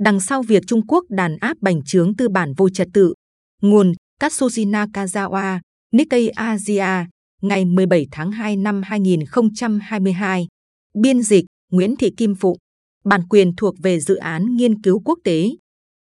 đằng 0.00 0.20
sau 0.20 0.42
việc 0.42 0.62
Trung 0.66 0.86
Quốc 0.86 1.04
đàn 1.08 1.36
áp 1.36 1.56
bành 1.60 1.84
trướng 1.84 2.16
tư 2.16 2.28
bản 2.28 2.52
vô 2.56 2.68
trật 2.68 2.88
tự. 2.92 3.14
Nguồn 3.62 3.92
Katsujina 4.20 4.86
Kazawa, 4.90 5.58
Nikkei 5.92 6.28
Asia, 6.28 7.06
ngày 7.42 7.64
17 7.64 8.06
tháng 8.10 8.32
2 8.32 8.56
năm 8.56 8.82
2022. 8.84 10.46
Biên 10.94 11.22
dịch 11.22 11.44
Nguyễn 11.72 11.96
Thị 11.96 12.10
Kim 12.16 12.34
Phụng. 12.34 12.56
Bản 13.04 13.28
quyền 13.28 13.56
thuộc 13.56 13.74
về 13.82 14.00
dự 14.00 14.16
án 14.16 14.56
nghiên 14.56 14.82
cứu 14.82 15.00
quốc 15.04 15.18
tế. 15.24 15.48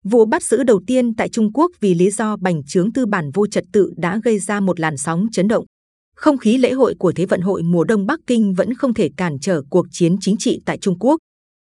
Vụ 0.04 0.25
bắt 0.25 0.44
giữ 0.44 0.64
đầu 0.64 0.82
tiên 0.88 1.16
tại 1.16 1.30
Trung 1.30 1.54
Quốc 1.54 1.71
vì 1.80 1.94
lý 1.94 2.12
do 2.12 2.38
bành 2.38 2.62
trướng 2.68 2.94
tư 2.94 3.05
bản 3.05 3.32
vô 3.34 3.48
trật 3.48 3.64
tự 3.73 3.94
đã 3.98 4.20
gây 4.23 4.39
ra 4.39 4.60
một 4.60 4.80
làn 4.80 4.98
sóng 4.98 5.28
chấn 5.32 5.48
động. 5.48 5.66
Không 6.16 6.38
khí 6.38 6.57
lễ 6.57 6.71
hội 6.71 6.96
của 7.00 7.12
Thế 7.12 7.25
vận 7.25 7.41
hội 7.41 7.64
mùa 7.64 7.84
đông 7.84 8.05
Bắc 8.05 8.20
Kinh 8.28 8.54
vẫn 8.54 8.73
không 8.73 8.94
thể 8.94 9.10
cản 9.18 9.39
trở 9.41 9.62
cuộc 9.70 9.88
chiến 9.91 10.16
chính 10.21 10.36
trị 10.38 10.60
tại 10.66 10.78
Trung 10.78 11.00
Quốc. 11.00 11.18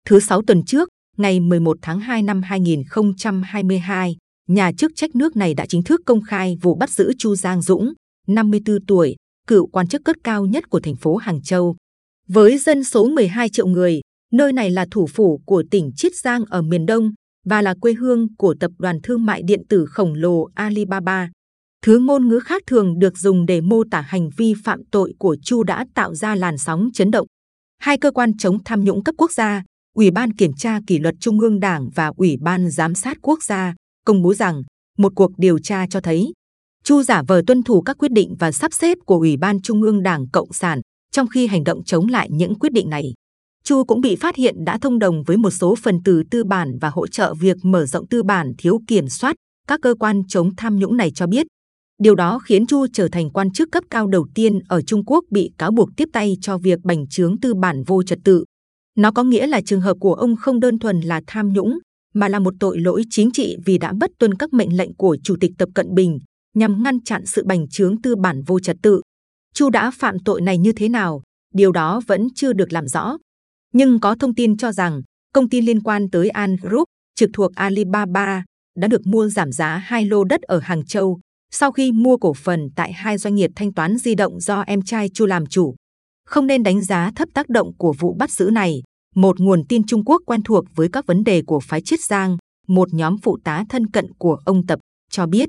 Thứ 0.05 0.21
sáu 0.21 0.43
tuần 0.47 0.65
trước, 0.65 0.89
ngày 1.19 1.41
11 1.41 1.77
tháng 1.83 2.01
2 2.01 2.23
năm 2.23 2.43
2022, 2.43 4.17
nhà 4.49 4.73
chức 4.73 4.93
trách 4.95 5.17
nước 5.17 5.37
này 5.37 5.55
đã 5.55 5.67
chính 5.67 5.83
thức 5.83 6.01
công 6.07 6.23
khai 6.23 6.57
vụ 6.63 6.75
bắt 6.75 6.91
giữ 6.91 7.13
Chu 7.19 7.35
Giang 7.37 7.63
Dũng, 7.63 7.93
54 8.27 8.77
tuổi, 8.87 9.17
cựu 9.47 9.67
quan 9.67 9.89
chức 9.89 10.05
cấp 10.05 10.17
cao 10.25 10.47
nhất 10.47 10.65
của 10.71 10.81
thành 10.81 10.97
phố 10.97 11.17
Hàng 11.17 11.43
Châu. 11.43 11.77
Với 12.29 12.59
dân 12.59 12.85
số 12.85 13.09
12 13.09 13.49
triệu 13.49 13.67
người, 13.67 14.01
nơi 14.33 14.53
này 14.53 14.71
là 14.71 14.87
thủ 14.91 15.07
phủ 15.07 15.41
của 15.47 15.65
tỉnh 15.71 15.91
Chiết 15.97 16.13
Giang 16.17 16.45
ở 16.45 16.63
miền 16.63 16.87
Đông 16.87 17.11
và 17.47 17.63
là 17.63 17.75
quê 17.81 17.93
hương 17.93 18.35
của 18.37 18.55
tập 18.61 18.71
đoàn 18.79 18.99
thương 19.03 19.27
mại 19.27 19.43
điện 19.43 19.63
tử 19.69 19.87
khổng 19.87 20.15
lồ 20.15 20.49
Alibaba. 20.55 21.31
Thứ 21.87 21.99
ngôn 21.99 22.29
ngữ 22.29 22.41
khác 22.41 22.63
thường 22.67 22.99
được 22.99 23.19
dùng 23.19 23.47
để 23.47 23.61
mô 23.61 23.83
tả 23.91 24.01
hành 24.01 24.31
vi 24.37 24.55
phạm 24.65 24.81
tội 24.91 25.15
của 25.19 25.37
Chu 25.43 25.63
đã 25.63 25.85
tạo 25.95 26.15
ra 26.15 26.35
làn 26.35 26.59
sóng 26.59 26.89
chấn 26.95 27.11
động. 27.11 27.27
Hai 27.79 27.99
cơ 27.99 28.11
quan 28.11 28.37
chống 28.37 28.59
tham 28.65 28.85
nhũng 28.85 29.05
cấp 29.05 29.15
quốc 29.19 29.33
gia, 29.33 29.63
Ủy 29.99 30.11
ban 30.11 30.33
Kiểm 30.33 30.53
tra 30.53 30.81
Kỷ 30.87 30.99
luật 30.99 31.15
Trung 31.21 31.41
ương 31.41 31.61
Đảng 31.61 31.91
và 31.95 32.13
Ủy 32.17 32.37
ban 32.41 32.71
Giám 32.71 32.95
sát 32.95 33.19
Quốc 33.23 33.43
gia 33.43 33.75
công 34.05 34.23
bố 34.23 34.35
rằng 34.35 34.63
một 34.99 35.13
cuộc 35.17 35.31
điều 35.39 35.59
tra 35.59 35.87
cho 35.91 36.01
thấy 36.01 36.33
Chu 36.85 37.03
giả 37.03 37.23
vờ 37.29 37.43
tuân 37.47 37.63
thủ 37.63 37.81
các 37.81 37.97
quyết 37.99 38.13
định 38.13 38.35
và 38.39 38.53
sắp 38.53 38.73
xếp 38.73 38.99
của 39.07 39.15
Ủy 39.15 39.37
ban 39.37 39.61
Trung 39.61 39.83
ương 39.83 40.03
Đảng 40.03 40.29
Cộng 40.33 40.53
sản 40.53 40.81
trong 41.13 41.27
khi 41.27 41.47
hành 41.47 41.65
động 41.65 41.85
chống 41.85 42.09
lại 42.09 42.29
những 42.31 42.55
quyết 42.59 42.73
định 42.73 42.91
này. 42.91 43.13
Chu 43.65 43.85
cũng 43.85 44.01
bị 44.01 44.17
phát 44.17 44.37
hiện 44.37 44.65
đã 44.65 44.79
thông 44.79 44.99
đồng 44.99 45.23
với 45.23 45.37
một 45.37 45.51
số 45.51 45.75
phần 45.83 46.03
tử 46.05 46.23
tư 46.31 46.45
bản 46.45 46.79
và 46.81 46.91
hỗ 46.91 47.07
trợ 47.07 47.35
việc 47.35 47.57
mở 47.63 47.87
rộng 47.87 48.07
tư 48.07 48.23
bản 48.23 48.53
thiếu 48.59 48.79
kiểm 48.87 49.09
soát. 49.09 49.37
Các 49.69 49.81
cơ 49.83 49.95
quan 50.01 50.23
chống 50.29 50.57
tham 50.57 50.77
nhũng 50.77 50.97
này 50.97 51.11
cho 51.15 51.27
biết, 51.27 51.47
điều 52.03 52.15
đó 52.15 52.39
khiến 52.39 52.67
Chu 52.67 52.87
trở 52.93 53.09
thành 53.13 53.31
quan 53.31 53.51
chức 53.53 53.69
cấp 53.73 53.85
cao 53.91 54.07
đầu 54.07 54.27
tiên 54.35 54.59
ở 54.69 54.83
Trung 54.83 55.05
Quốc 55.05 55.25
bị 55.31 55.51
cáo 55.59 55.71
buộc 55.71 55.89
tiếp 55.97 56.09
tay 56.13 56.37
cho 56.41 56.59
việc 56.59 56.79
bành 56.85 57.09
trướng 57.09 57.41
tư 57.41 57.55
bản 57.55 57.83
vô 57.87 58.03
trật 58.03 58.19
tự. 58.25 58.45
Nó 58.99 59.11
có 59.11 59.25
nghĩa 59.25 59.47
là 59.47 59.61
trường 59.61 59.81
hợp 59.81 59.97
của 60.01 60.15
ông 60.15 60.37
không 60.37 60.61
đơn 60.61 60.79
thuần 60.79 61.01
là 61.01 61.21
tham 61.27 61.53
nhũng, 61.53 61.79
mà 62.15 62.29
là 62.29 62.39
một 62.39 62.55
tội 62.61 62.79
lỗi 62.79 63.03
chính 63.11 63.31
trị 63.31 63.57
vì 63.65 63.79
đã 63.79 63.93
bất 64.01 64.11
tuân 64.19 64.35
các 64.35 64.53
mệnh 64.53 64.77
lệnh 64.77 64.95
của 64.95 65.17
Chủ 65.23 65.37
tịch 65.41 65.51
Tập 65.59 65.69
Cận 65.75 65.95
Bình 65.95 66.19
nhằm 66.55 66.83
ngăn 66.83 67.01
chặn 67.05 67.27
sự 67.27 67.45
bành 67.47 67.69
trướng 67.69 68.03
tư 68.03 68.17
bản 68.17 68.43
vô 68.47 68.61
trật 68.61 68.77
tự. 68.83 69.03
Chu 69.55 69.71
đã 69.71 69.91
phạm 69.91 70.19
tội 70.19 70.41
này 70.41 70.59
như 70.59 70.73
thế 70.73 70.89
nào? 70.89 71.23
Điều 71.55 71.73
đó 71.73 72.01
vẫn 72.07 72.29
chưa 72.35 72.53
được 72.53 72.73
làm 72.73 72.89
rõ. 72.89 73.19
Nhưng 73.75 74.01
có 74.01 74.17
thông 74.21 74.35
tin 74.35 74.57
cho 74.57 74.73
rằng 74.73 75.03
công 75.35 75.49
ty 75.49 75.61
liên 75.61 75.81
quan 75.81 76.11
tới 76.11 76.29
An 76.29 76.57
Group 76.63 76.85
trực 77.15 77.31
thuộc 77.33 77.55
Alibaba 77.55 78.45
đã 78.79 78.89
được 78.89 79.07
mua 79.07 79.29
giảm 79.29 79.53
giá 79.53 79.77
hai 79.77 80.07
lô 80.07 80.25
đất 80.25 80.43
ở 80.43 80.59
Hàng 80.59 80.87
Châu 80.87 81.21
sau 81.51 81.73
khi 81.73 81.93
mua 81.93 82.17
cổ 82.17 82.35
phần 82.35 82.69
tại 82.77 82.93
hai 82.93 83.19
doanh 83.19 83.35
nghiệp 83.35 83.51
thanh 83.57 83.75
toán 83.75 83.99
di 83.99 84.15
động 84.15 84.41
do 84.41 84.61
em 84.61 84.83
trai 84.83 85.09
Chu 85.09 85.27
làm 85.27 85.47
chủ. 85.47 85.75
Không 86.27 86.47
nên 86.47 86.63
đánh 86.63 86.83
giá 86.83 87.11
thấp 87.17 87.29
tác 87.35 87.49
động 87.49 87.73
của 87.79 87.95
vụ 87.99 88.15
bắt 88.19 88.31
giữ 88.31 88.51
này. 88.53 88.83
Một 89.15 89.41
nguồn 89.41 89.65
tin 89.69 89.83
Trung 89.87 90.05
Quốc 90.05 90.23
quen 90.27 90.43
thuộc 90.43 90.65
với 90.75 90.89
các 90.93 91.07
vấn 91.07 91.25
đề 91.25 91.43
của 91.43 91.61
phái 91.61 91.81
Chiết 91.81 92.01
Giang, 92.01 92.37
một 92.67 92.95
nhóm 92.95 93.19
phụ 93.19 93.39
tá 93.45 93.65
thân 93.69 93.87
cận 93.87 94.07
của 94.19 94.39
ông 94.45 94.67
Tập, 94.67 94.79
cho 95.11 95.27
biết, 95.27 95.49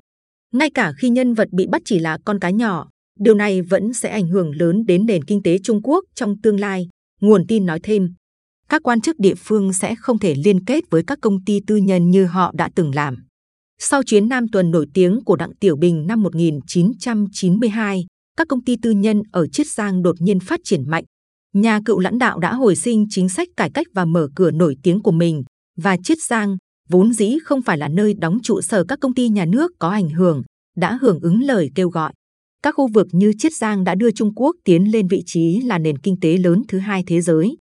ngay 0.54 0.70
cả 0.70 0.94
khi 0.98 1.10
nhân 1.10 1.34
vật 1.34 1.48
bị 1.52 1.68
bắt 1.68 1.82
chỉ 1.86 2.00
là 2.00 2.18
con 2.26 2.40
cá 2.40 2.50
nhỏ, 2.50 2.90
điều 3.20 3.34
này 3.34 3.62
vẫn 3.62 3.94
sẽ 3.94 4.10
ảnh 4.10 4.28
hưởng 4.28 4.52
lớn 4.56 4.86
đến 4.86 5.06
nền 5.06 5.24
kinh 5.24 5.44
tế 5.44 5.58
Trung 5.64 5.82
Quốc 5.84 6.04
trong 6.16 6.42
tương 6.42 6.60
lai. 6.60 6.88
Nguồn 7.22 7.48
tin 7.48 7.66
nói 7.66 7.80
thêm, 7.84 8.14
các 8.70 8.84
quan 8.84 9.02
chức 9.02 9.20
địa 9.20 9.36
phương 9.38 9.74
sẽ 9.74 9.96
không 9.96 10.20
thể 10.20 10.36
liên 10.36 10.66
kết 10.66 10.84
với 10.90 11.04
các 11.08 11.18
công 11.22 11.44
ty 11.46 11.60
tư 11.68 11.76
nhân 11.76 12.10
như 12.10 12.26
họ 12.26 12.52
đã 12.56 12.70
từng 12.76 12.96
làm. 12.96 13.16
Sau 13.80 14.04
chuyến 14.04 14.30
Nam 14.30 14.48
tuần 14.52 14.72
nổi 14.72 14.88
tiếng 14.94 15.20
của 15.26 15.36
Đặng 15.36 15.56
Tiểu 15.60 15.76
Bình 15.76 16.08
năm 16.08 16.24
1992, 16.24 18.06
các 18.38 18.48
công 18.48 18.64
ty 18.64 18.76
tư 18.82 18.92
nhân 18.92 19.22
ở 19.32 19.48
Chiết 19.48 19.68
Giang 19.68 20.02
đột 20.02 20.16
nhiên 20.20 20.40
phát 20.40 20.60
triển 20.64 20.90
mạnh. 20.90 21.04
Nhà 21.56 21.80
cựu 21.86 22.00
lãnh 22.00 22.18
đạo 22.18 22.40
đã 22.40 22.54
hồi 22.54 22.76
sinh 22.76 23.06
chính 23.10 23.30
sách 23.30 23.48
cải 23.58 23.70
cách 23.74 23.88
và 23.94 24.06
mở 24.06 24.28
cửa 24.36 24.52
nổi 24.52 24.76
tiếng 24.84 25.02
của 25.02 25.12
mình, 25.12 25.44
và 25.78 25.98
Chiết 26.04 26.18
Giang, 26.28 26.58
vốn 26.90 27.14
dĩ 27.14 27.38
không 27.44 27.62
phải 27.62 27.78
là 27.78 27.88
nơi 27.88 28.14
đóng 28.14 28.38
trụ 28.44 28.62
sở 28.62 28.84
các 28.88 29.00
công 29.02 29.14
ty 29.14 29.30
nhà 29.30 29.46
nước 29.46 29.72
có 29.80 29.90
ảnh 29.90 30.10
hưởng, 30.10 30.44
đã 30.78 30.98
hưởng 31.02 31.20
ứng 31.20 31.42
lời 31.42 31.70
kêu 31.76 31.90
gọi. 31.90 32.14
Các 32.64 32.76
khu 32.76 32.88
vực 32.94 33.08
như 33.12 33.34
Chiết 33.38 33.54
Giang 33.56 33.84
đã 33.84 33.96
đưa 33.96 34.12
Trung 34.12 34.34
Quốc 34.36 34.56
tiến 34.64 34.92
lên 34.92 35.08
vị 35.08 35.24
trí 35.26 35.62
là 35.62 35.78
nền 35.78 35.98
kinh 35.98 36.20
tế 36.22 36.38
lớn 36.38 36.62
thứ 36.68 36.78
hai 36.80 37.04
thế 37.08 37.22
giới. 37.22 37.58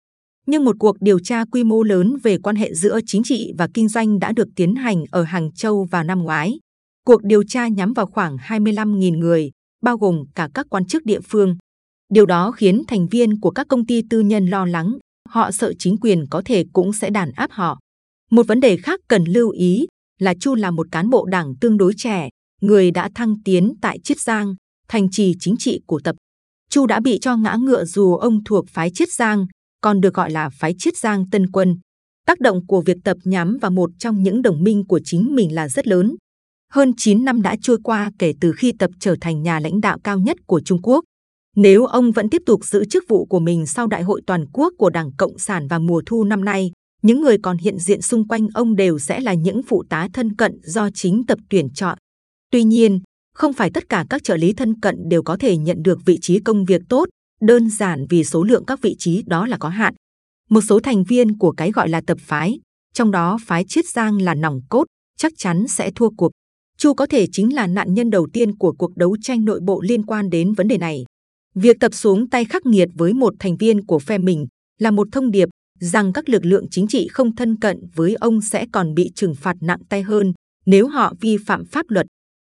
Nhưng 0.47 0.65
một 0.65 0.75
cuộc 0.79 0.95
điều 0.99 1.19
tra 1.19 1.45
quy 1.45 1.63
mô 1.63 1.83
lớn 1.83 2.17
về 2.23 2.37
quan 2.37 2.55
hệ 2.55 2.73
giữa 2.73 2.99
chính 3.05 3.23
trị 3.23 3.51
và 3.57 3.67
kinh 3.73 3.87
doanh 3.87 4.19
đã 4.19 4.31
được 4.31 4.47
tiến 4.55 4.75
hành 4.75 5.03
ở 5.11 5.23
Hàng 5.23 5.51
Châu 5.53 5.87
vào 5.91 6.03
năm 6.03 6.19
ngoái. 6.23 6.59
Cuộc 7.05 7.23
điều 7.23 7.43
tra 7.43 7.67
nhắm 7.67 7.93
vào 7.93 8.05
khoảng 8.05 8.37
25.000 8.37 9.17
người, 9.17 9.51
bao 9.83 9.97
gồm 9.97 10.23
cả 10.35 10.49
các 10.53 10.65
quan 10.69 10.85
chức 10.85 11.05
địa 11.05 11.19
phương. 11.21 11.55
Điều 12.09 12.25
đó 12.25 12.51
khiến 12.51 12.81
thành 12.87 13.07
viên 13.07 13.39
của 13.39 13.51
các 13.51 13.67
công 13.67 13.85
ty 13.85 14.01
tư 14.09 14.19
nhân 14.19 14.45
lo 14.45 14.65
lắng, 14.65 14.97
họ 15.29 15.51
sợ 15.51 15.73
chính 15.79 15.97
quyền 15.97 16.25
có 16.29 16.41
thể 16.45 16.65
cũng 16.73 16.93
sẽ 16.93 17.09
đàn 17.09 17.31
áp 17.31 17.51
họ. 17.51 17.79
Một 18.31 18.47
vấn 18.47 18.59
đề 18.59 18.77
khác 18.77 18.99
cần 19.07 19.23
lưu 19.23 19.49
ý 19.49 19.85
là 20.19 20.33
Chu 20.39 20.55
là 20.55 20.71
một 20.71 20.87
cán 20.91 21.09
bộ 21.09 21.25
đảng 21.25 21.53
tương 21.61 21.77
đối 21.77 21.93
trẻ, 21.97 22.29
người 22.61 22.91
đã 22.91 23.09
thăng 23.15 23.35
tiến 23.43 23.73
tại 23.81 23.99
Chiết 24.03 24.19
Giang, 24.19 24.55
thành 24.87 25.07
trì 25.11 25.33
chính 25.39 25.55
trị 25.59 25.79
của 25.87 25.99
tập. 26.03 26.15
Chu 26.69 26.85
đã 26.85 26.99
bị 26.99 27.19
cho 27.21 27.37
ngã 27.37 27.55
ngựa 27.59 27.85
dù 27.85 28.15
ông 28.15 28.43
thuộc 28.43 28.65
phái 28.69 28.91
Chiết 28.93 29.11
Giang, 29.11 29.45
còn 29.81 30.01
được 30.01 30.13
gọi 30.13 30.31
là 30.31 30.49
phái 30.49 30.73
Chiết 30.77 30.97
Giang 30.97 31.29
Tân 31.29 31.51
Quân. 31.51 31.77
Tác 32.25 32.39
động 32.39 32.67
của 32.67 32.81
việc 32.81 32.97
tập 33.03 33.17
nhắm 33.23 33.57
vào 33.61 33.71
một 33.71 33.89
trong 33.99 34.23
những 34.23 34.41
đồng 34.41 34.63
minh 34.63 34.83
của 34.87 34.99
chính 35.03 35.35
mình 35.35 35.55
là 35.55 35.69
rất 35.69 35.87
lớn. 35.87 36.15
Hơn 36.73 36.91
9 36.97 37.25
năm 37.25 37.41
đã 37.41 37.55
trôi 37.61 37.77
qua 37.83 38.11
kể 38.19 38.33
từ 38.41 38.51
khi 38.51 38.73
tập 38.79 38.91
trở 38.99 39.15
thành 39.21 39.43
nhà 39.43 39.59
lãnh 39.59 39.81
đạo 39.81 39.99
cao 40.03 40.19
nhất 40.19 40.37
của 40.47 40.61
Trung 40.65 40.81
Quốc. 40.81 41.03
Nếu 41.55 41.85
ông 41.85 42.11
vẫn 42.11 42.29
tiếp 42.29 42.41
tục 42.45 42.65
giữ 42.65 42.85
chức 42.85 43.03
vụ 43.07 43.25
của 43.25 43.39
mình 43.39 43.65
sau 43.65 43.87
đại 43.87 44.03
hội 44.03 44.21
toàn 44.27 44.45
quốc 44.53 44.73
của 44.77 44.89
Đảng 44.89 45.11
Cộng 45.17 45.37
sản 45.37 45.67
vào 45.67 45.79
mùa 45.79 46.01
thu 46.05 46.23
năm 46.23 46.45
nay, 46.45 46.71
những 47.01 47.21
người 47.21 47.37
còn 47.43 47.57
hiện 47.57 47.79
diện 47.79 48.01
xung 48.01 48.27
quanh 48.27 48.47
ông 48.53 48.75
đều 48.75 48.99
sẽ 48.99 49.19
là 49.19 49.33
những 49.33 49.61
phụ 49.63 49.83
tá 49.89 50.07
thân 50.13 50.35
cận 50.35 50.59
do 50.63 50.89
chính 50.93 51.23
tập 51.27 51.39
tuyển 51.49 51.69
chọn. 51.73 51.97
Tuy 52.51 52.63
nhiên, 52.63 52.99
không 53.35 53.53
phải 53.53 53.69
tất 53.73 53.89
cả 53.89 54.05
các 54.09 54.23
trợ 54.23 54.37
lý 54.37 54.53
thân 54.53 54.79
cận 54.79 54.95
đều 55.09 55.23
có 55.23 55.37
thể 55.37 55.57
nhận 55.57 55.77
được 55.83 55.99
vị 56.05 56.17
trí 56.21 56.39
công 56.39 56.65
việc 56.65 56.81
tốt, 56.89 57.09
đơn 57.41 57.69
giản 57.69 58.05
vì 58.09 58.23
số 58.23 58.43
lượng 58.43 58.65
các 58.65 58.81
vị 58.81 58.95
trí 58.99 59.23
đó 59.27 59.47
là 59.47 59.57
có 59.57 59.69
hạn. 59.69 59.93
Một 60.49 60.61
số 60.61 60.79
thành 60.79 61.03
viên 61.03 61.37
của 61.37 61.51
cái 61.51 61.71
gọi 61.71 61.89
là 61.89 62.01
tập 62.07 62.17
phái, 62.21 62.59
trong 62.93 63.11
đó 63.11 63.37
phái 63.45 63.65
Chiết 63.67 63.85
Giang 63.85 64.21
là 64.21 64.35
nòng 64.35 64.59
cốt, 64.69 64.85
chắc 65.17 65.33
chắn 65.37 65.67
sẽ 65.67 65.91
thua 65.95 66.09
cuộc. 66.17 66.31
Chu 66.77 66.93
có 66.93 67.05
thể 67.05 67.27
chính 67.31 67.55
là 67.55 67.67
nạn 67.67 67.93
nhân 67.93 68.09
đầu 68.09 68.27
tiên 68.33 68.57
của 68.57 68.71
cuộc 68.71 68.97
đấu 68.97 69.17
tranh 69.21 69.45
nội 69.45 69.59
bộ 69.65 69.81
liên 69.81 70.05
quan 70.05 70.29
đến 70.29 70.53
vấn 70.53 70.67
đề 70.67 70.77
này. 70.77 71.05
Việc 71.55 71.77
tập 71.79 71.93
xuống 71.93 72.29
tay 72.29 72.45
khắc 72.45 72.65
nghiệt 72.65 72.89
với 72.95 73.13
một 73.13 73.33
thành 73.39 73.57
viên 73.57 73.85
của 73.85 73.99
phe 73.99 74.17
mình 74.17 74.47
là 74.79 74.91
một 74.91 75.07
thông 75.11 75.31
điệp 75.31 75.49
rằng 75.79 76.13
các 76.13 76.29
lực 76.29 76.45
lượng 76.45 76.65
chính 76.71 76.87
trị 76.87 77.07
không 77.11 77.35
thân 77.35 77.55
cận 77.59 77.77
với 77.95 78.15
ông 78.15 78.41
sẽ 78.41 78.65
còn 78.71 78.93
bị 78.93 79.11
trừng 79.15 79.35
phạt 79.35 79.55
nặng 79.61 79.79
tay 79.89 80.01
hơn 80.01 80.33
nếu 80.65 80.87
họ 80.87 81.13
vi 81.21 81.37
phạm 81.45 81.65
pháp 81.65 81.85
luật. 81.89 82.05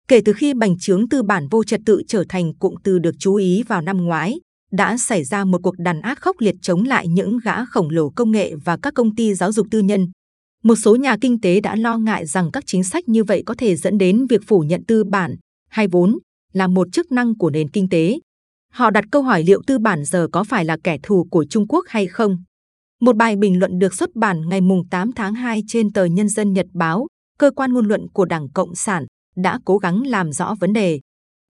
Kể 0.09 0.21
từ 0.25 0.33
khi 0.33 0.55
bành 0.55 0.78
trướng 0.78 1.09
tư 1.09 1.22
bản 1.22 1.49
vô 1.50 1.65
trật 1.65 1.81
tự 1.87 2.03
trở 2.09 2.25
thành 2.28 2.55
cụm 2.55 2.75
từ 2.84 2.99
được 2.99 3.15
chú 3.19 3.34
ý 3.34 3.62
vào 3.62 3.83
năm 3.83 3.97
ngoái, 3.97 4.41
đã 4.72 4.97
xảy 4.97 5.25
ra 5.25 5.44
một 5.44 5.59
cuộc 5.62 5.75
đàn 5.78 6.00
áp 6.00 6.19
khốc 6.21 6.37
liệt 6.41 6.55
chống 6.62 6.84
lại 6.84 7.09
những 7.09 7.39
gã 7.44 7.65
khổng 7.65 7.91
lồ 7.91 8.10
công 8.10 8.31
nghệ 8.31 8.55
và 8.65 8.78
các 8.83 8.94
công 8.94 9.15
ty 9.15 9.34
giáo 9.34 9.53
dục 9.53 9.66
tư 9.71 9.81
nhân. 9.81 10.06
Một 10.65 10.77
số 10.77 10.97
nhà 10.97 11.16
kinh 11.21 11.41
tế 11.41 11.60
đã 11.60 11.77
lo 11.77 11.99
ngại 11.99 12.27
rằng 12.27 12.50
các 12.50 12.65
chính 12.66 12.84
sách 12.84 13.09
như 13.09 13.24
vậy 13.24 13.42
có 13.47 13.54
thể 13.59 13.77
dẫn 13.77 13.98
đến 13.98 14.27
việc 14.27 14.41
phủ 14.47 14.60
nhận 14.60 14.84
tư 14.84 15.04
bản 15.04 15.36
hay 15.71 15.89
vốn 15.89 16.19
là 16.53 16.66
một 16.66 16.89
chức 16.92 17.13
năng 17.13 17.39
của 17.39 17.51
nền 17.51 17.69
kinh 17.69 17.89
tế. 17.89 18.19
Họ 18.72 18.91
đặt 18.91 19.05
câu 19.11 19.22
hỏi 19.22 19.43
liệu 19.43 19.63
tư 19.67 19.78
bản 19.78 20.05
giờ 20.05 20.28
có 20.33 20.45
phải 20.45 20.65
là 20.65 20.77
kẻ 20.84 20.99
thù 21.03 21.27
của 21.31 21.45
Trung 21.51 21.67
Quốc 21.69 21.84
hay 21.89 22.07
không. 22.07 22.37
Một 23.01 23.17
bài 23.17 23.37
bình 23.37 23.59
luận 23.59 23.78
được 23.78 23.95
xuất 23.95 24.17
bản 24.17 24.49
ngày 24.49 24.61
8 24.91 25.13
tháng 25.13 25.34
2 25.34 25.63
trên 25.69 25.93
tờ 25.93 26.05
Nhân 26.05 26.28
dân 26.28 26.53
Nhật 26.53 26.67
Báo, 26.72 27.07
cơ 27.39 27.51
quan 27.51 27.72
ngôn 27.72 27.89
luận 27.89 28.07
của 28.13 28.25
Đảng 28.25 28.49
Cộng 28.49 28.75
sản, 28.75 29.07
đã 29.37 29.59
cố 29.65 29.78
gắng 29.78 30.07
làm 30.07 30.33
rõ 30.33 30.55
vấn 30.61 30.72
đề. 30.72 31.01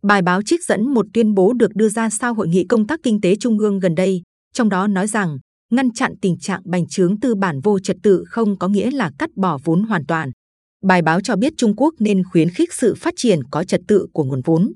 Bài 0.03 0.23
báo 0.23 0.43
trích 0.43 0.65
dẫn 0.65 0.95
một 0.95 1.07
tuyên 1.15 1.35
bố 1.35 1.53
được 1.53 1.71
đưa 1.75 1.89
ra 1.89 2.11
sau 2.11 2.35
hội 2.35 2.49
nghị 2.49 2.65
công 2.69 2.87
tác 2.87 3.01
kinh 3.03 3.21
tế 3.21 3.37
trung 3.37 3.59
ương 3.59 3.79
gần 3.79 3.95
đây, 3.95 4.23
trong 4.53 4.69
đó 4.69 4.87
nói 4.87 5.07
rằng 5.07 5.39
ngăn 5.71 5.93
chặn 5.93 6.15
tình 6.23 6.39
trạng 6.39 6.63
bành 6.65 6.89
trướng 6.89 7.21
tư 7.21 7.35
bản 7.35 7.61
vô 7.61 7.79
trật 7.79 7.97
tự 8.03 8.25
không 8.27 8.59
có 8.59 8.69
nghĩa 8.69 8.91
là 8.91 9.11
cắt 9.19 9.31
bỏ 9.37 9.59
vốn 9.65 9.83
hoàn 9.83 10.07
toàn. 10.07 10.31
Bài 10.83 11.03
báo 11.03 11.21
cho 11.21 11.37
biết 11.37 11.53
Trung 11.57 11.77
Quốc 11.77 11.95
nên 11.99 12.25
khuyến 12.25 12.51
khích 12.51 12.73
sự 12.73 12.95
phát 12.95 13.15
triển 13.17 13.41
có 13.51 13.65
trật 13.65 13.81
tự 13.89 14.07
của 14.13 14.25
nguồn 14.25 14.41
vốn. 14.45 14.73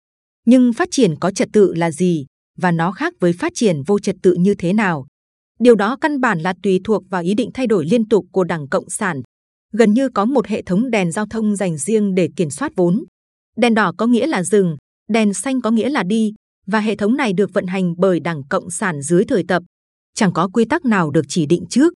Nhưng 0.47 0.73
phát 0.73 0.89
triển 0.91 1.15
có 1.21 1.31
trật 1.31 1.49
tự 1.53 1.75
là 1.75 1.91
gì 1.91 2.27
và 2.59 2.71
nó 2.71 2.93
khác 2.93 3.15
với 3.21 3.33
phát 3.33 3.53
triển 3.55 3.83
vô 3.83 3.99
trật 3.99 4.17
tự 4.23 4.35
như 4.35 4.55
thế 4.55 4.73
nào? 4.73 5.07
Điều 5.61 5.75
đó 5.75 5.97
căn 6.01 6.21
bản 6.21 6.41
là 6.41 6.55
tùy 6.63 6.81
thuộc 6.85 7.03
vào 7.11 7.23
ý 7.23 7.35
định 7.35 7.51
thay 7.55 7.67
đổi 7.67 7.87
liên 7.87 8.09
tục 8.09 8.27
của 8.33 8.45
Đảng 8.45 8.69
Cộng 8.69 8.91
sản. 8.91 9.23
gần 9.73 9.93
như 9.95 10.09
có 10.09 10.25
một 10.25 10.47
hệ 10.47 10.63
thống 10.63 10.91
đèn 10.91 11.13
giao 11.13 11.27
thông 11.27 11.57
dành 11.57 11.79
riêng 11.79 12.15
để 12.15 12.29
kiểm 12.37 12.51
soát 12.51 12.73
vốn. 12.77 13.05
Đèn 13.57 13.75
đỏ 13.75 13.93
có 13.99 14.07
nghĩa 14.07 14.27
là 14.27 14.43
dừng, 14.43 14.77
đèn 15.09 15.35
xanh 15.35 15.61
có 15.61 15.71
nghĩa 15.71 15.89
là 15.89 16.03
đi, 16.03 16.35
và 16.67 16.81
hệ 16.81 16.97
thống 16.97 17.17
này 17.17 17.33
được 17.33 17.51
vận 17.53 17.67
hành 17.67 17.95
bởi 17.99 18.21
Đảng 18.21 18.43
Cộng 18.49 18.71
sản 18.71 19.03
dưới 19.03 19.25
thời 19.25 19.45
tập. 19.49 19.63
Chẳng 20.15 20.33
có 20.33 20.49
quy 20.49 20.65
tắc 20.65 20.85
nào 20.85 21.11
được 21.11 21.25
chỉ 21.29 21.47
định 21.47 21.65
trước. 21.71 21.93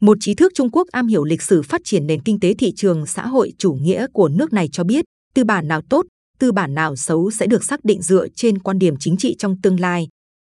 Một 0.00 0.18
trí 0.20 0.34
thức 0.34 0.52
Trung 0.54 0.70
Quốc 0.72 0.88
am 0.92 1.06
hiểu 1.06 1.24
lịch 1.24 1.42
sử 1.42 1.62
phát 1.62 1.80
triển 1.84 2.06
nền 2.06 2.22
kinh 2.22 2.40
tế 2.40 2.54
thị 2.54 2.72
trường 2.76 3.06
xã 3.06 3.26
hội 3.26 3.52
chủ 3.58 3.72
nghĩa 3.72 4.06
của 4.12 4.28
nước 4.28 4.52
này 4.52 4.68
cho 4.72 4.84
biết, 4.84 5.04
tư 5.34 5.44
bản 5.44 5.68
nào 5.68 5.82
tốt, 5.88 6.06
tư 6.40 6.52
bản 6.52 6.74
nào 6.74 6.96
xấu 6.96 7.30
sẽ 7.30 7.46
được 7.46 7.64
xác 7.64 7.84
định 7.84 8.02
dựa 8.02 8.26
trên 8.34 8.58
quan 8.58 8.78
điểm 8.78 8.94
chính 9.00 9.16
trị 9.16 9.36
trong 9.38 9.60
tương 9.62 9.80
lai. 9.80 10.08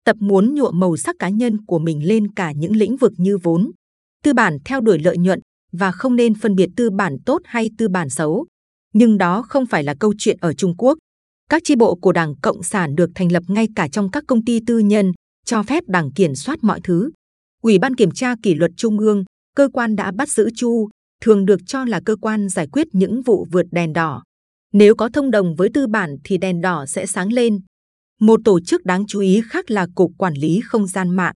Tập 0.06 0.16
muốn 0.20 0.56
nhuộm 0.56 0.80
màu 0.80 0.98
sắc 0.98 1.16
cá 1.20 1.30
nhân 1.30 1.66
của 1.66 1.80
mình 1.80 2.08
lên 2.08 2.34
cả 2.34 2.52
những 2.52 2.76
lĩnh 2.76 2.98
vực 2.98 3.14
như 3.18 3.38
vốn. 3.38 3.72
Tư 4.24 4.34
bản 4.34 4.58
theo 4.66 4.82
đuổi 4.82 5.00
lợi 5.00 5.18
nhuận 5.18 5.40
và 5.72 5.92
không 5.92 6.16
nên 6.16 6.36
phân 6.36 6.56
biệt 6.56 6.70
tư 6.76 6.90
bản 6.90 7.18
tốt 7.26 7.42
hay 7.46 7.70
tư 7.78 7.88
bản 7.88 8.10
xấu. 8.10 8.46
Nhưng 8.94 9.18
đó 9.18 9.42
không 9.42 9.66
phải 9.66 9.84
là 9.84 9.96
câu 10.00 10.14
chuyện 10.18 10.38
ở 10.42 10.54
Trung 10.54 10.78
Quốc. 10.78 10.98
Các 11.50 11.62
chi 11.66 11.76
bộ 11.76 11.96
của 11.96 12.12
Đảng 12.12 12.36
Cộng 12.42 12.64
sản 12.64 12.96
được 12.96 13.10
thành 13.16 13.32
lập 13.32 13.44
ngay 13.48 13.68
cả 13.76 13.88
trong 13.88 14.12
các 14.12 14.24
công 14.28 14.46
ty 14.46 14.60
tư 14.68 14.80
nhân, 14.80 15.12
cho 15.46 15.64
phép 15.64 15.84
Đảng 15.88 16.12
kiểm 16.12 16.36
soát 16.36 16.60
mọi 16.62 16.82
thứ. 16.84 17.12
Ủy 17.64 17.80
ban 17.80 17.96
Kiểm 17.96 18.12
tra 18.12 18.36
Kỷ 18.44 18.56
luật 18.56 18.72
Trung 18.78 19.00
ương, 19.00 19.24
cơ 19.56 19.70
quan 19.74 19.96
đã 19.96 20.12
bắt 20.12 20.30
giữ 20.30 20.50
Chu, 20.56 20.90
thường 21.22 21.46
được 21.46 21.60
cho 21.66 21.86
là 21.86 22.02
cơ 22.06 22.16
quan 22.16 22.50
giải 22.50 22.68
quyết 22.68 22.88
những 22.92 23.22
vụ 23.22 23.48
vượt 23.52 23.66
đèn 23.72 23.94
đỏ. 23.94 24.24
Nếu 24.74 24.96
có 24.96 25.10
thông 25.14 25.32
đồng 25.32 25.56
với 25.56 25.70
tư 25.74 25.88
bản 25.88 26.16
thì 26.24 26.38
đèn 26.38 26.62
đỏ 26.62 26.86
sẽ 26.86 27.06
sáng 27.06 27.34
lên. 27.34 27.60
Một 28.22 28.40
tổ 28.46 28.60
chức 28.60 28.86
đáng 28.86 29.08
chú 29.08 29.20
ý 29.20 29.42
khác 29.50 29.72
là 29.72 29.88
Cục 29.96 30.12
Quản 30.18 30.34
lý 30.34 30.62
Không 30.66 30.88
gian 30.88 31.10
mạng. 31.10 31.34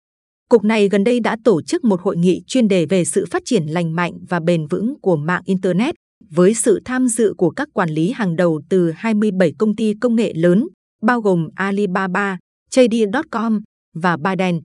Cục 0.48 0.64
này 0.64 0.88
gần 0.88 1.04
đây 1.04 1.20
đã 1.20 1.36
tổ 1.44 1.62
chức 1.62 1.84
một 1.84 2.00
hội 2.02 2.16
nghị 2.16 2.42
chuyên 2.46 2.68
đề 2.68 2.86
về 2.86 3.04
sự 3.04 3.26
phát 3.30 3.42
triển 3.44 3.66
lành 3.66 3.96
mạnh 3.96 4.12
và 4.28 4.40
bền 4.40 4.66
vững 4.66 4.94
của 5.02 5.16
mạng 5.16 5.42
Internet 5.44 5.94
với 6.30 6.54
sự 6.54 6.80
tham 6.84 7.08
dự 7.08 7.34
của 7.36 7.50
các 7.50 7.68
quản 7.74 7.90
lý 7.90 8.10
hàng 8.10 8.36
đầu 8.36 8.60
từ 8.68 8.90
27 8.96 9.52
công 9.58 9.76
ty 9.76 9.94
công 10.00 10.16
nghệ 10.16 10.32
lớn, 10.36 10.66
bao 11.02 11.20
gồm 11.20 11.48
Alibaba, 11.54 12.38
JD.com 12.70 13.60
và 13.94 14.16
Biden. 14.16 14.60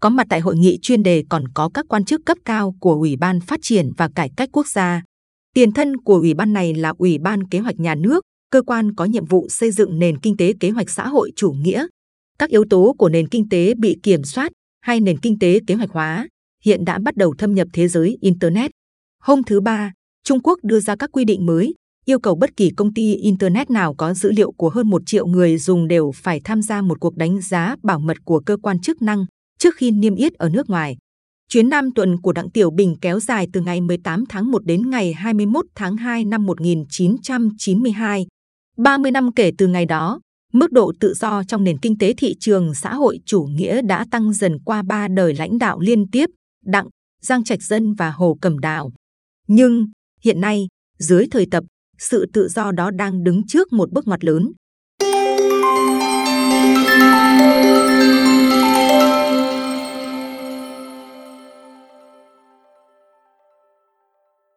Có 0.00 0.08
mặt 0.08 0.26
tại 0.30 0.40
hội 0.40 0.56
nghị 0.56 0.78
chuyên 0.82 1.02
đề 1.02 1.24
còn 1.28 1.44
có 1.54 1.70
các 1.74 1.86
quan 1.88 2.04
chức 2.04 2.20
cấp 2.26 2.38
cao 2.44 2.74
của 2.80 2.94
Ủy 2.94 3.16
ban 3.16 3.40
Phát 3.40 3.60
triển 3.62 3.90
và 3.96 4.08
Cải 4.14 4.30
cách 4.36 4.48
Quốc 4.52 4.66
gia. 4.66 5.02
Tiền 5.58 5.72
thân 5.72 5.96
của 5.96 6.14
ủy 6.14 6.34
ban 6.34 6.52
này 6.52 6.74
là 6.74 6.92
Ủy 6.98 7.18
ban 7.18 7.48
Kế 7.48 7.58
hoạch 7.58 7.80
Nhà 7.80 7.94
nước, 7.94 8.24
cơ 8.50 8.62
quan 8.62 8.94
có 8.94 9.04
nhiệm 9.04 9.24
vụ 9.24 9.48
xây 9.48 9.70
dựng 9.70 9.98
nền 9.98 10.18
kinh 10.18 10.36
tế 10.36 10.52
kế 10.60 10.70
hoạch 10.70 10.90
xã 10.90 11.08
hội 11.08 11.32
chủ 11.36 11.50
nghĩa. 11.50 11.86
Các 12.38 12.50
yếu 12.50 12.64
tố 12.70 12.94
của 12.98 13.08
nền 13.08 13.28
kinh 13.28 13.48
tế 13.48 13.74
bị 13.74 13.96
kiểm 14.02 14.24
soát 14.24 14.52
hay 14.80 15.00
nền 15.00 15.18
kinh 15.18 15.38
tế 15.38 15.60
kế 15.66 15.74
hoạch 15.74 15.90
hóa 15.90 16.28
hiện 16.64 16.84
đã 16.84 16.98
bắt 16.98 17.16
đầu 17.16 17.34
thâm 17.38 17.54
nhập 17.54 17.68
thế 17.72 17.88
giới 17.88 18.18
Internet. 18.20 18.70
Hôm 19.22 19.42
thứ 19.42 19.60
Ba, 19.60 19.92
Trung 20.24 20.40
Quốc 20.42 20.58
đưa 20.62 20.80
ra 20.80 20.96
các 20.96 21.10
quy 21.12 21.24
định 21.24 21.46
mới, 21.46 21.74
yêu 22.04 22.18
cầu 22.18 22.34
bất 22.34 22.56
kỳ 22.56 22.70
công 22.70 22.94
ty 22.94 23.14
Internet 23.14 23.70
nào 23.70 23.94
có 23.94 24.14
dữ 24.14 24.32
liệu 24.32 24.52
của 24.52 24.68
hơn 24.68 24.90
một 24.90 25.02
triệu 25.06 25.26
người 25.26 25.58
dùng 25.58 25.88
đều 25.88 26.12
phải 26.14 26.40
tham 26.44 26.62
gia 26.62 26.82
một 26.82 27.00
cuộc 27.00 27.16
đánh 27.16 27.40
giá 27.40 27.76
bảo 27.82 27.98
mật 27.98 28.16
của 28.24 28.40
cơ 28.40 28.56
quan 28.62 28.80
chức 28.80 29.02
năng 29.02 29.26
trước 29.58 29.74
khi 29.76 29.90
niêm 29.90 30.14
yết 30.14 30.34
ở 30.34 30.48
nước 30.48 30.70
ngoài. 30.70 30.96
Chuyến 31.52 31.68
Nam 31.68 31.90
tuần 31.94 32.20
của 32.20 32.32
Đặng 32.32 32.50
Tiểu 32.50 32.70
Bình 32.70 32.96
kéo 33.00 33.20
dài 33.20 33.46
từ 33.52 33.60
ngày 33.60 33.80
18 33.80 34.24
tháng 34.26 34.50
1 34.50 34.64
đến 34.64 34.90
ngày 34.90 35.12
21 35.12 35.64
tháng 35.74 35.96
2 35.96 36.24
năm 36.24 36.46
1992. 36.46 38.26
30 38.76 39.10
năm 39.10 39.32
kể 39.32 39.52
từ 39.58 39.66
ngày 39.66 39.86
đó, 39.86 40.20
mức 40.52 40.72
độ 40.72 40.92
tự 41.00 41.14
do 41.14 41.42
trong 41.48 41.64
nền 41.64 41.78
kinh 41.78 41.98
tế 41.98 42.14
thị 42.16 42.34
trường 42.40 42.74
xã 42.74 42.94
hội 42.94 43.20
chủ 43.26 43.42
nghĩa 43.42 43.82
đã 43.82 44.06
tăng 44.10 44.32
dần 44.32 44.58
qua 44.64 44.82
ba 44.82 45.08
đời 45.08 45.34
lãnh 45.34 45.58
đạo 45.58 45.80
liên 45.80 46.10
tiếp, 46.10 46.26
Đặng, 46.64 46.88
Giang 47.22 47.44
Trạch 47.44 47.62
Dân 47.62 47.94
và 47.94 48.10
Hồ 48.10 48.38
Cẩm 48.40 48.58
Đào. 48.58 48.92
Nhưng, 49.46 49.86
hiện 50.24 50.40
nay, 50.40 50.66
dưới 50.98 51.26
thời 51.30 51.46
tập, 51.50 51.64
sự 51.98 52.26
tự 52.32 52.48
do 52.48 52.72
đó 52.72 52.90
đang 52.90 53.24
đứng 53.24 53.46
trước 53.46 53.72
một 53.72 53.92
bước 53.92 54.06
ngoặt 54.06 54.24
lớn. 54.24 54.52